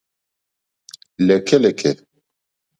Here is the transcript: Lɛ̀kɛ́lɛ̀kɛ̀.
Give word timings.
Lɛ̀kɛ́lɛ̀kɛ̀. 1.27 1.91